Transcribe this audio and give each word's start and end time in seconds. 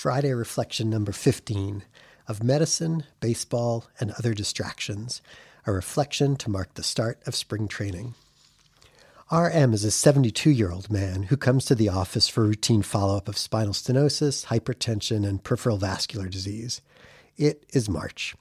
Friday 0.00 0.32
reflection 0.32 0.88
number 0.88 1.12
15 1.12 1.84
of 2.26 2.42
medicine, 2.42 3.04
baseball, 3.20 3.84
and 4.00 4.12
other 4.12 4.32
distractions, 4.32 5.20
a 5.66 5.72
reflection 5.72 6.36
to 6.36 6.48
mark 6.48 6.72
the 6.72 6.82
start 6.82 7.20
of 7.26 7.34
spring 7.34 7.68
training. 7.68 8.14
RM 9.30 9.74
is 9.74 9.84
a 9.84 9.90
72 9.90 10.48
year 10.48 10.72
old 10.72 10.90
man 10.90 11.24
who 11.24 11.36
comes 11.36 11.66
to 11.66 11.74
the 11.74 11.90
office 11.90 12.28
for 12.28 12.44
routine 12.44 12.80
follow 12.80 13.14
up 13.14 13.28
of 13.28 13.36
spinal 13.36 13.74
stenosis, 13.74 14.46
hypertension, 14.46 15.28
and 15.28 15.44
peripheral 15.44 15.76
vascular 15.76 16.28
disease. 16.28 16.80
It 17.36 17.66
is 17.74 17.86
March. 17.86 18.34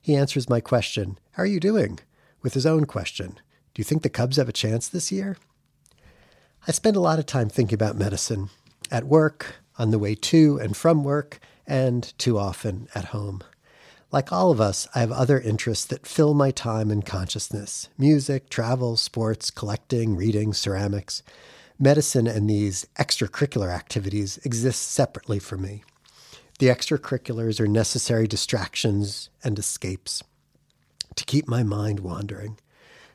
He 0.00 0.16
answers 0.16 0.48
my 0.48 0.60
question, 0.60 1.18
How 1.32 1.42
are 1.42 1.46
you 1.46 1.60
doing? 1.60 2.00
with 2.40 2.54
his 2.54 2.64
own 2.64 2.86
question 2.86 3.32
Do 3.74 3.80
you 3.80 3.84
think 3.84 4.02
the 4.02 4.08
Cubs 4.08 4.38
have 4.38 4.48
a 4.48 4.52
chance 4.52 4.88
this 4.88 5.12
year? 5.12 5.36
I 6.66 6.72
spend 6.72 6.96
a 6.96 7.00
lot 7.00 7.18
of 7.18 7.26
time 7.26 7.50
thinking 7.50 7.74
about 7.74 7.96
medicine 7.96 8.48
at 8.90 9.04
work, 9.04 9.56
on 9.78 9.90
the 9.90 9.98
way 9.98 10.14
to 10.14 10.58
and 10.58 10.76
from 10.76 11.04
work, 11.04 11.40
and 11.66 12.12
too 12.18 12.38
often 12.38 12.88
at 12.94 13.06
home. 13.06 13.42
Like 14.10 14.30
all 14.30 14.50
of 14.50 14.60
us, 14.60 14.86
I 14.94 15.00
have 15.00 15.10
other 15.10 15.40
interests 15.40 15.86
that 15.86 16.06
fill 16.06 16.34
my 16.34 16.50
time 16.50 16.90
and 16.90 17.04
consciousness 17.04 17.88
music, 17.96 18.50
travel, 18.50 18.96
sports, 18.96 19.50
collecting, 19.50 20.16
reading, 20.16 20.52
ceramics. 20.52 21.22
Medicine 21.78 22.26
and 22.26 22.48
these 22.48 22.86
extracurricular 22.98 23.70
activities 23.74 24.38
exist 24.44 24.82
separately 24.82 25.38
for 25.38 25.56
me. 25.56 25.82
The 26.58 26.66
extracurriculars 26.66 27.58
are 27.58 27.66
necessary 27.66 28.28
distractions 28.28 29.30
and 29.42 29.58
escapes 29.58 30.22
to 31.16 31.24
keep 31.24 31.48
my 31.48 31.62
mind 31.62 32.00
wandering. 32.00 32.58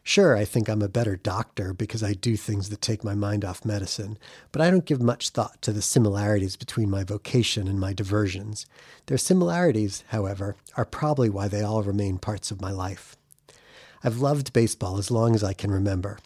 Sure, 0.08 0.38
I 0.38 0.46
think 0.46 0.70
I'm 0.70 0.82
a 0.82 0.88
better 0.88 1.18
doctor 1.18 1.74
because 1.74 2.02
I 2.02 2.14
do 2.14 2.38
things 2.38 2.70
that 2.70 2.80
take 2.80 3.04
my 3.04 3.14
mind 3.14 3.44
off 3.44 3.66
medicine, 3.66 4.18
but 4.54 4.62
I 4.62 4.72
don't 4.72 4.86
give 4.86 5.02
much 5.02 5.32
thought 5.32 5.62
to 5.64 5.74
the 5.74 5.82
similarities 5.82 6.56
between 6.56 6.90
my 6.90 7.04
vocation 7.04 7.68
and 7.68 7.78
my 7.78 7.92
diversions. 7.92 8.66
Their 9.08 9.18
similarities, 9.18 10.06
however, 10.08 10.56
are 10.78 10.86
probably 10.86 11.30
why 11.30 11.50
they 11.50 11.62
all 11.62 11.84
remain 11.84 12.20
parts 12.20 12.52
of 12.52 12.62
my 12.62 12.72
life. 12.72 13.18
I've 14.02 14.20
loved 14.20 14.54
baseball 14.54 14.98
as 14.98 15.12
long 15.12 15.36
as 15.36 15.44
I 15.44 15.52
can 15.52 15.72
remember. 15.72 16.20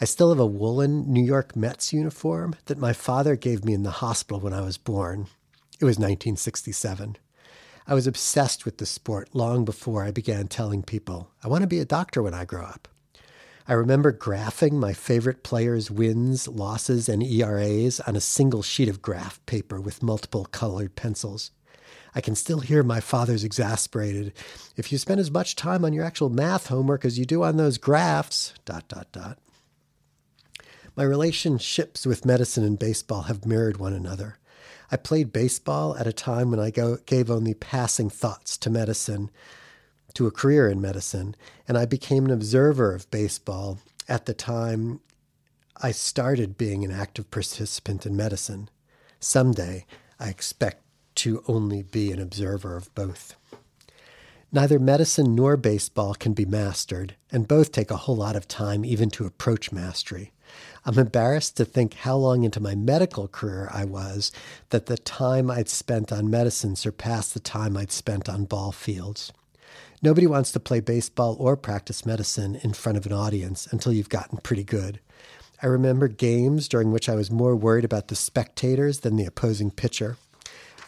I 0.00 0.06
still 0.06 0.30
have 0.30 0.40
a 0.40 0.44
woolen 0.44 1.04
New 1.06 1.24
York 1.24 1.54
Mets 1.54 1.92
uniform 1.92 2.56
that 2.64 2.78
my 2.78 2.92
father 2.92 3.36
gave 3.36 3.64
me 3.64 3.74
in 3.74 3.84
the 3.84 4.02
hospital 4.02 4.40
when 4.40 4.54
I 4.54 4.62
was 4.62 4.76
born. 4.76 5.28
It 5.78 5.84
was 5.84 5.98
1967. 5.98 7.16
I 7.86 7.94
was 7.94 8.08
obsessed 8.08 8.64
with 8.64 8.78
the 8.78 8.86
sport 8.86 9.28
long 9.34 9.64
before 9.64 10.02
I 10.02 10.10
began 10.10 10.48
telling 10.48 10.82
people, 10.82 11.30
I 11.44 11.46
want 11.48 11.62
to 11.62 11.68
be 11.68 11.78
a 11.78 11.84
doctor 11.84 12.24
when 12.24 12.34
I 12.34 12.44
grow 12.44 12.64
up. 12.64 12.88
I 13.70 13.74
remember 13.74 14.12
graphing 14.12 14.72
my 14.72 14.92
favorite 14.92 15.44
players' 15.44 15.92
wins, 15.92 16.48
losses, 16.48 17.08
and 17.08 17.22
ERAs 17.22 18.00
on 18.00 18.16
a 18.16 18.20
single 18.20 18.62
sheet 18.62 18.88
of 18.88 19.00
graph 19.00 19.40
paper 19.46 19.80
with 19.80 20.02
multiple 20.02 20.44
colored 20.46 20.96
pencils. 20.96 21.52
I 22.12 22.20
can 22.20 22.34
still 22.34 22.58
hear 22.58 22.82
my 22.82 22.98
father's 22.98 23.44
exasperated, 23.44 24.32
if 24.76 24.90
you 24.90 24.98
spend 24.98 25.20
as 25.20 25.30
much 25.30 25.54
time 25.54 25.84
on 25.84 25.92
your 25.92 26.04
actual 26.04 26.30
math 26.30 26.66
homework 26.66 27.04
as 27.04 27.16
you 27.16 27.24
do 27.24 27.44
on 27.44 27.58
those 27.58 27.78
graphs, 27.78 28.54
dot, 28.64 28.88
dot, 28.88 29.06
dot. 29.12 29.38
My 30.96 31.04
relationships 31.04 32.04
with 32.04 32.26
medicine 32.26 32.64
and 32.64 32.76
baseball 32.76 33.22
have 33.22 33.46
mirrored 33.46 33.76
one 33.76 33.92
another. 33.92 34.38
I 34.90 34.96
played 34.96 35.32
baseball 35.32 35.96
at 35.96 36.08
a 36.08 36.12
time 36.12 36.50
when 36.50 36.58
I 36.58 36.72
go, 36.72 36.96
gave 37.06 37.30
only 37.30 37.54
passing 37.54 38.10
thoughts 38.10 38.58
to 38.58 38.68
medicine 38.68 39.30
to 40.14 40.26
a 40.26 40.30
career 40.30 40.68
in 40.68 40.80
medicine. 40.80 41.34
And 41.68 41.78
I 41.78 41.86
became 41.86 42.24
an 42.24 42.30
observer 42.30 42.94
of 42.94 43.10
baseball 43.10 43.78
at 44.08 44.26
the 44.26 44.34
time 44.34 45.00
I 45.82 45.92
started 45.92 46.58
being 46.58 46.84
an 46.84 46.90
active 46.90 47.30
participant 47.30 48.04
in 48.04 48.16
medicine. 48.16 48.68
Someday, 49.18 49.86
I 50.18 50.28
expect 50.28 50.82
to 51.16 51.42
only 51.48 51.82
be 51.82 52.12
an 52.12 52.20
observer 52.20 52.76
of 52.76 52.94
both. 52.94 53.34
Neither 54.52 54.78
medicine 54.78 55.34
nor 55.34 55.56
baseball 55.56 56.14
can 56.14 56.32
be 56.32 56.44
mastered, 56.44 57.14
and 57.30 57.46
both 57.46 57.70
take 57.70 57.90
a 57.90 57.96
whole 57.96 58.16
lot 58.16 58.36
of 58.36 58.48
time 58.48 58.84
even 58.84 59.08
to 59.10 59.24
approach 59.24 59.70
mastery. 59.70 60.32
I'm 60.84 60.98
embarrassed 60.98 61.56
to 61.58 61.64
think 61.64 61.94
how 61.94 62.16
long 62.16 62.42
into 62.42 62.58
my 62.58 62.74
medical 62.74 63.28
career 63.28 63.70
I 63.72 63.84
was 63.84 64.32
that 64.70 64.86
the 64.86 64.98
time 64.98 65.50
I'd 65.50 65.68
spent 65.68 66.10
on 66.10 66.28
medicine 66.28 66.74
surpassed 66.74 67.32
the 67.32 67.40
time 67.40 67.76
I'd 67.76 67.92
spent 67.92 68.28
on 68.28 68.44
ball 68.44 68.72
fields. 68.72 69.32
Nobody 70.02 70.26
wants 70.26 70.52
to 70.52 70.60
play 70.60 70.80
baseball 70.80 71.36
or 71.38 71.56
practice 71.56 72.06
medicine 72.06 72.56
in 72.62 72.72
front 72.72 72.98
of 72.98 73.06
an 73.06 73.12
audience 73.12 73.66
until 73.70 73.92
you've 73.92 74.08
gotten 74.08 74.38
pretty 74.38 74.64
good. 74.64 75.00
I 75.62 75.66
remember 75.66 76.08
games 76.08 76.68
during 76.68 76.90
which 76.90 77.08
I 77.08 77.14
was 77.14 77.30
more 77.30 77.54
worried 77.54 77.84
about 77.84 78.08
the 78.08 78.16
spectators 78.16 79.00
than 79.00 79.16
the 79.16 79.26
opposing 79.26 79.70
pitcher. 79.70 80.16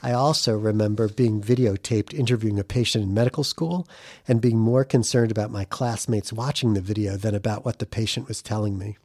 I 0.03 0.13
also 0.13 0.57
remember 0.59 1.09
being 1.09 1.41
videotaped 1.41 2.13
interviewing 2.13 2.59
a 2.59 2.65
patient 2.65 3.05
in 3.05 3.15
medical 3.15 3.45
school 3.45 3.87
and 4.27 4.41
being 4.41 4.59
more 4.59 4.85
concerned 4.85 5.31
about 5.31 5.53
my 5.53 5.65
classmates 5.65 6.33
watching 6.33 6.75
the 6.75 6.81
video 6.81 7.17
than 7.17 7.35
about 7.35 7.65
what 7.65 7.79
the 7.79 7.87
patient 7.87 8.27
was 8.27 8.43
telling 8.43 8.79
me. 8.79 8.97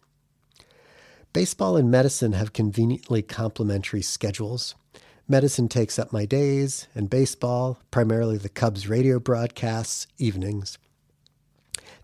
Baseball 1.33 1.77
and 1.77 1.91
medicine 1.91 2.33
have 2.33 2.53
conveniently 2.53 3.21
complementary 3.21 4.01
schedules. 4.01 4.73
Medicine 5.29 5.67
takes 5.67 5.99
up 5.99 6.13
my 6.13 6.25
days, 6.25 6.87
and 6.95 7.09
baseball, 7.09 7.79
primarily 7.91 8.37
the 8.37 8.47
Cubs 8.47 8.87
radio 8.87 9.19
broadcasts, 9.19 10.07
evenings. 10.17 10.77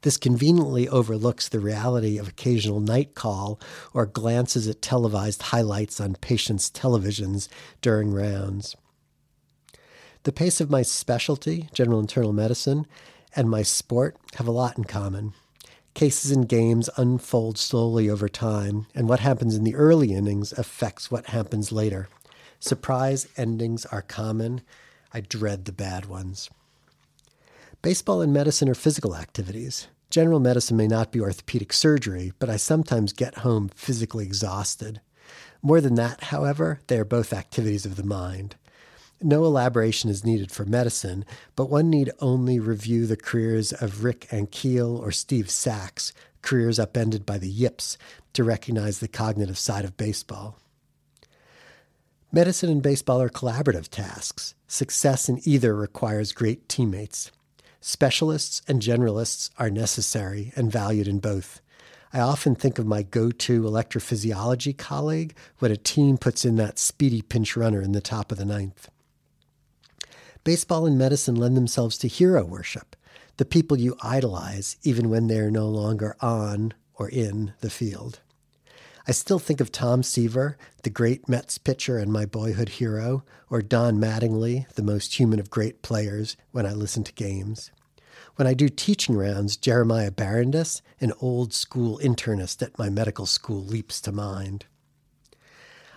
This 0.01 0.17
conveniently 0.17 0.89
overlooks 0.89 1.47
the 1.47 1.61
reality 1.61 2.17
of 2.17 2.27
occasional 2.27 2.81
night 2.81 3.15
call 3.15 3.61
or 3.93 4.05
glances 4.05 4.67
at 4.67 4.81
televised 4.81 5.43
highlights 5.43 6.01
on 6.01 6.15
patients' 6.15 6.69
televisions 6.69 7.47
during 7.81 8.11
rounds. 8.11 8.75
The 10.23 10.33
pace 10.33 10.59
of 10.59 10.69
my 10.69 10.81
specialty, 10.81 11.69
general 11.71 12.01
internal 12.01 12.33
medicine, 12.33 12.85
and 13.37 13.49
my 13.49 13.61
sport 13.63 14.17
have 14.35 14.47
a 14.49 14.51
lot 14.51 14.77
in 14.77 14.83
common. 14.83 15.31
Cases 15.93 16.29
and 16.31 16.49
games 16.49 16.89
unfold 16.97 17.57
slowly 17.57 18.09
over 18.09 18.27
time, 18.27 18.87
and 18.93 19.07
what 19.07 19.21
happens 19.21 19.55
in 19.55 19.63
the 19.63 19.75
early 19.75 20.11
innings 20.11 20.51
affects 20.51 21.09
what 21.09 21.27
happens 21.27 21.71
later. 21.71 22.09
Surprise 22.63 23.27
endings 23.35 23.85
are 23.87 24.01
common. 24.01 24.61
I 25.13 25.19
dread 25.19 25.65
the 25.65 25.73
bad 25.73 26.05
ones. 26.05 26.49
Baseball 27.81 28.21
and 28.21 28.31
medicine 28.31 28.69
are 28.69 28.73
physical 28.73 29.17
activities. 29.17 29.87
General 30.09 30.39
medicine 30.39 30.77
may 30.77 30.87
not 30.87 31.11
be 31.11 31.19
orthopedic 31.19 31.73
surgery, 31.73 32.31
but 32.39 32.49
I 32.49 32.55
sometimes 32.55 33.11
get 33.11 33.39
home 33.39 33.67
physically 33.75 34.23
exhausted. 34.23 35.01
More 35.61 35.81
than 35.81 35.95
that, 35.95 36.23
however, 36.23 36.79
they 36.87 36.97
are 36.97 37.03
both 37.03 37.33
activities 37.33 37.85
of 37.85 37.97
the 37.97 38.03
mind. 38.03 38.55
No 39.21 39.43
elaboration 39.43 40.09
is 40.09 40.23
needed 40.23 40.49
for 40.49 40.63
medicine, 40.63 41.25
but 41.57 41.69
one 41.69 41.89
need 41.89 42.11
only 42.21 42.61
review 42.61 43.07
the 43.07 43.17
careers 43.17 43.73
of 43.73 44.05
Rick 44.05 44.29
Ankiel 44.29 44.97
or 44.97 45.11
Steve 45.11 45.49
Sax, 45.49 46.13
careers 46.41 46.79
upended 46.79 47.25
by 47.25 47.37
the 47.37 47.49
yips, 47.49 47.97
to 48.31 48.45
recognize 48.45 48.99
the 48.99 49.09
cognitive 49.09 49.57
side 49.57 49.83
of 49.83 49.97
baseball. 49.97 50.57
Medicine 52.35 52.71
and 52.71 52.81
baseball 52.81 53.21
are 53.21 53.29
collaborative 53.29 53.89
tasks. 53.89 54.55
Success 54.67 55.29
in 55.29 55.39
either 55.43 55.75
requires 55.75 56.31
great 56.31 56.67
teammates. 56.67 57.31
Specialists 57.79 58.63
and 58.67 58.81
generalists 58.81 59.51
are 59.59 59.69
necessary 59.69 60.51
and 60.55 60.71
valued 60.71 61.07
in 61.07 61.19
both. 61.19 61.61
I 62.11 62.21
often 62.21 62.55
think 62.55 62.79
of 62.79 62.87
my 62.87 63.03
go 63.03 63.29
to 63.29 63.61
electrophysiology 63.61 64.75
colleague 64.75 65.35
when 65.59 65.69
a 65.69 65.77
team 65.77 66.17
puts 66.17 66.43
in 66.43 66.55
that 66.55 66.79
speedy 66.79 67.21
pinch 67.21 67.55
runner 67.55 67.83
in 67.83 67.91
the 67.91 68.01
top 68.01 68.31
of 68.31 68.39
the 68.39 68.45
ninth. 68.45 68.89
Baseball 70.43 70.87
and 70.87 70.97
medicine 70.97 71.35
lend 71.35 71.55
themselves 71.55 71.99
to 71.99 72.07
hero 72.07 72.43
worship, 72.43 72.95
the 73.37 73.45
people 73.45 73.77
you 73.77 73.95
idolize 74.01 74.77
even 74.81 75.11
when 75.11 75.27
they 75.27 75.37
are 75.37 75.51
no 75.51 75.67
longer 75.67 76.15
on 76.19 76.73
or 76.95 77.07
in 77.07 77.53
the 77.61 77.69
field. 77.69 78.21
I 79.05 79.11
still 79.11 79.39
think 79.39 79.59
of 79.59 79.69
Tom 79.69 80.01
Seaver, 80.01 80.57
the 80.83 80.89
great 80.89 81.27
Mets 81.27 81.57
pitcher 81.57 81.97
and 81.97 82.11
my 82.11 82.25
boyhood 82.25 82.69
hero, 82.69 83.25
or 83.49 83.61
Don 83.61 83.97
Mattingly, 83.97 84.65
the 84.75 84.81
most 84.81 85.19
human 85.19 85.41
of 85.41 85.49
great 85.49 85.81
players, 85.81 86.37
when 86.51 86.65
I 86.65 86.71
listen 86.71 87.03
to 87.03 87.13
games. 87.13 87.69
When 88.37 88.47
I 88.47 88.53
do 88.53 88.69
teaching 88.69 89.17
rounds, 89.17 89.57
Jeremiah 89.57 90.09
Barondess, 90.09 90.81
an 91.01 91.11
old 91.19 91.53
school 91.53 91.99
internist 92.01 92.61
at 92.61 92.79
my 92.79 92.89
medical 92.89 93.25
school, 93.25 93.61
leaps 93.61 93.99
to 94.01 94.13
mind. 94.13 94.67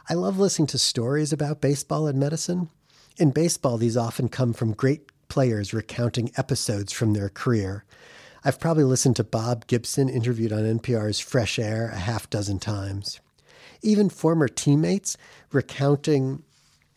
I 0.09 0.15
love 0.15 0.41
listening 0.41 0.67
to 0.69 0.79
stories 0.79 1.33
about 1.33 1.61
baseball 1.61 2.09
and 2.09 2.19
medicine. 2.19 2.71
In 3.19 3.31
baseball, 3.31 3.79
these 3.79 3.97
often 3.97 4.29
come 4.29 4.53
from 4.53 4.73
great 4.73 5.13
players 5.29 5.73
recounting 5.73 6.33
episodes 6.37 6.93
from 6.93 7.13
their 7.13 7.29
career, 7.29 7.85
I've 8.47 8.61
probably 8.61 8.85
listened 8.85 9.17
to 9.17 9.25
Bob 9.25 9.67
Gibson 9.67 10.09
interviewed 10.09 10.53
on 10.53 10.79
NPR's 10.79 11.19
Fresh 11.19 11.59
Air 11.59 11.91
a 11.93 11.99
half 11.99 12.31
dozen 12.31 12.61
times. 12.61 13.19
Even 13.83 14.09
former 14.09 14.47
teammates 14.47 15.17
recounting 15.51 16.45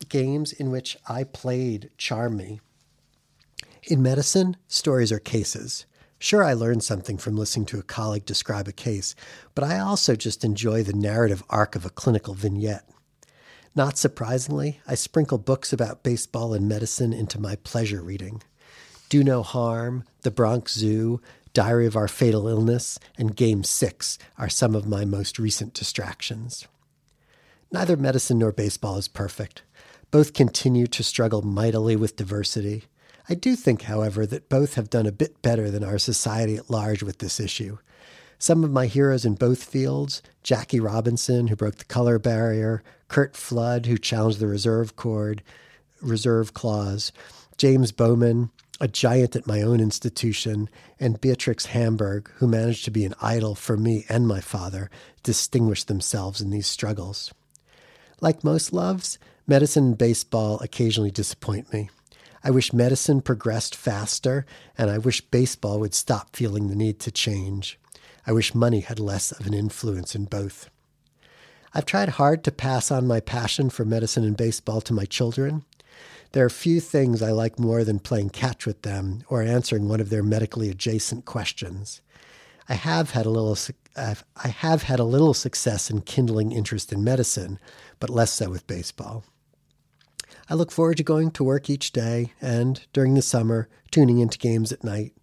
games 0.10 0.54
in 0.54 0.70
which 0.70 0.96
I 1.08 1.24
played 1.24 1.90
charm 1.98 2.38
me. 2.38 2.62
In 3.82 4.04
medicine, 4.04 4.58
stories 4.68 5.12
are 5.12 5.18
cases. 5.18 5.88
Sure, 6.20 6.44
I 6.44 6.54
learned 6.54 6.84
something 6.84 7.18
from 7.18 7.36
listening 7.36 7.66
to 7.68 7.80
a 7.80 7.84
colleague 7.84 8.26
describe 8.26 8.68
a 8.68 8.72
case, 8.72 9.16
but 9.56 9.64
I 9.64 9.80
also 9.80 10.16
just 10.16 10.44
enjoy 10.44 10.84
the 10.84 10.94
narrative 10.94 11.42
arc 11.50 11.76
of 11.76 11.84
a 11.84 11.90
clinical 11.90 12.36
vignette. 12.36 12.88
Not 13.74 13.98
surprisingly, 13.98 14.82
I 14.88 14.94
sprinkle 14.94 15.40
books 15.40 15.74
about 15.74 16.04
baseball 16.04 16.54
and 16.54 16.70
medicine 16.70 17.12
into 17.12 17.42
my 17.42 17.56
pleasure 17.56 18.04
reading. 18.04 18.44
Do 19.10 19.24
No 19.24 19.42
Harm, 19.42 20.04
The 20.22 20.30
Bronx 20.30 20.76
Zoo, 20.76 21.20
Diary 21.56 21.88
of 21.88 21.96
Our 21.96 22.08
Fatal 22.08 22.48
Illness, 22.48 23.00
and 23.18 23.36
Game 23.36 23.64
6 23.64 24.20
are 24.38 24.50
some 24.50 24.76
of 24.76 24.88
my 24.88 25.04
most 25.04 25.40
recent 25.40 25.74
distractions. 25.74 26.68
Neither 27.72 27.98
medicine 27.98 28.38
nor 28.38 28.52
baseball 28.52 28.98
is 28.98 29.08
perfect. 29.08 29.64
Both 30.12 30.36
continue 30.36 30.86
to 30.86 31.04
struggle 31.04 31.42
mightily 31.42 31.96
with 31.96 32.18
diversity. 32.18 32.84
I 33.28 33.34
do 33.34 33.56
think, 33.56 33.82
however, 33.84 34.28
that 34.28 34.48
both 34.48 34.76
have 34.76 34.92
done 34.92 35.08
a 35.08 35.12
bit 35.12 35.42
better 35.42 35.72
than 35.72 35.84
our 35.84 35.98
society 35.98 36.56
at 36.56 36.70
large 36.70 37.02
with 37.02 37.18
this 37.18 37.40
issue. 37.40 37.80
Some 38.38 38.64
of 38.64 38.72
my 38.72 38.86
heroes 38.86 39.26
in 39.26 39.34
both 39.34 39.64
fields 39.64 40.22
Jackie 40.44 40.80
Robinson, 40.80 41.48
who 41.48 41.56
broke 41.56 41.78
the 41.78 41.86
color 41.86 42.20
barrier, 42.20 42.84
Curt 43.08 43.36
Flood, 43.36 43.88
who 43.88 43.98
challenged 43.98 44.38
the 44.38 44.48
reserve 44.48 44.96
cord, 44.96 45.42
reserve 46.00 46.54
clause, 46.54 47.12
James 47.58 47.92
Bowman, 47.92 48.52
a 48.80 48.88
giant 48.88 49.36
at 49.36 49.48
my 49.48 49.62
own 49.62 49.80
institution, 49.80 50.70
and 51.00 51.20
Beatrix 51.20 51.68
Hamburg, 51.68 52.30
who 52.36 52.48
managed 52.48 52.86
to 52.86 52.92
be 52.92 53.06
an 53.06 53.16
idol 53.22 53.56
for 53.56 53.76
me 53.76 54.06
and 54.08 54.28
my 54.28 54.40
father, 54.40 54.90
distinguished 55.24 55.88
themselves 55.88 56.42
in 56.42 56.50
these 56.50 56.68
struggles. 56.68 57.34
Like 58.22 58.44
most 58.44 58.72
loves, 58.74 59.20
medicine 59.48 59.86
and 59.86 59.98
baseball 59.98 60.60
occasionally 60.60 61.12
disappoint 61.12 61.72
me. 61.74 61.90
I 62.44 62.52
wish 62.52 62.72
medicine 62.72 63.22
progressed 63.22 63.76
faster, 63.76 64.46
and 64.78 64.90
I 64.90 64.98
wish 64.98 65.22
baseball 65.22 65.80
would 65.80 65.94
stop 65.94 66.36
feeling 66.36 66.68
the 66.68 66.76
need 66.76 67.00
to 67.02 67.12
change. 67.12 67.78
I 68.26 68.32
wish 68.32 68.56
money 68.56 68.80
had 68.80 69.00
less 69.00 69.32
of 69.32 69.46
an 69.46 69.54
influence 69.54 70.16
in 70.16 70.26
both. 70.26 70.70
I've 71.74 71.86
tried 71.86 72.10
hard 72.10 72.44
to 72.46 72.52
pass 72.52 72.92
on 72.92 73.08
my 73.08 73.20
passion 73.20 73.70
for 73.70 73.86
medicine 73.86 74.24
and 74.24 74.38
baseball 74.38 74.82
to 74.82 74.94
my 74.94 75.06
children. 75.06 75.66
There 76.32 76.46
are 76.46 76.50
few 76.50 76.80
things 76.80 77.24
I 77.24 77.32
like 77.32 77.58
more 77.58 77.84
than 77.84 78.00
playing 78.00 78.30
catch 78.30 78.68
with 78.68 78.84
them 78.84 79.24
or 79.30 79.42
answering 79.42 79.88
one 79.88 80.00
of 80.00 80.12
their 80.12 80.22
medically 80.22 80.70
adjacent 80.70 81.26
questions. 81.26 82.02
I 82.68 82.76
have 82.76 83.12
had 83.12 83.26
a 83.26 83.32
little 83.32 83.58
I 83.96 84.48
have 84.48 84.84
had 84.84 85.00
a 85.00 85.04
little 85.04 85.34
success 85.34 85.90
in 85.90 86.02
kindling 86.02 86.52
interest 86.52 86.94
in 86.94 87.04
medicine, 87.04 87.58
but 88.00 88.12
less 88.12 88.32
so 88.32 88.50
with 88.50 88.68
baseball. 88.68 89.24
I 90.48 90.54
look 90.54 90.72
forward 90.72 90.98
to 90.98 91.04
going 91.04 91.32
to 91.32 91.44
work 91.44 91.68
each 91.70 91.92
day 91.92 92.34
and, 92.40 92.86
during 92.94 93.16
the 93.16 93.24
summer, 93.24 93.68
tuning 93.90 94.20
into 94.20 94.38
games 94.38 94.72
at 94.72 94.84
night. 94.84 95.14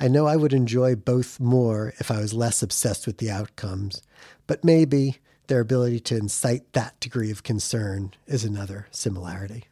I 0.00 0.08
know 0.08 0.26
I 0.26 0.36
would 0.36 0.52
enjoy 0.52 0.96
both 0.96 1.38
more 1.38 1.94
if 2.00 2.10
I 2.10 2.20
was 2.20 2.34
less 2.34 2.62
obsessed 2.62 3.06
with 3.06 3.18
the 3.18 3.30
outcomes, 3.30 4.02
but 4.48 4.64
maybe 4.64 5.18
their 5.46 5.60
ability 5.60 6.00
to 6.00 6.16
incite 6.16 6.72
that 6.72 6.98
degree 6.98 7.30
of 7.30 7.44
concern 7.44 8.14
is 8.26 8.44
another 8.44 8.88
similarity. 8.90 9.66